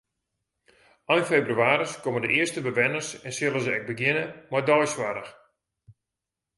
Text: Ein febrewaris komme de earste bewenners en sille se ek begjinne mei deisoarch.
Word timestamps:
Ein 1.15 1.25
febrewaris 1.31 1.93
komme 2.07 2.19
de 2.25 2.29
earste 2.39 2.59
bewenners 2.69 3.09
en 3.25 3.33
sille 3.41 3.59
se 3.61 3.71
ek 3.77 3.87
begjinne 3.93 4.25
mei 4.51 4.63
deisoarch. 4.73 5.31